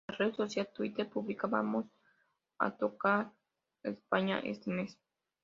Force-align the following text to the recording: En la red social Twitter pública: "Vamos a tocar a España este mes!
En 0.07 0.13
la 0.17 0.25
red 0.25 0.33
social 0.33 0.67
Twitter 0.73 1.07
pública: 1.07 1.45
"Vamos 1.45 1.85
a 2.57 2.71
tocar 2.75 3.31
a 3.85 3.89
España 3.89 4.39
este 4.39 4.71
mes! 4.71 4.97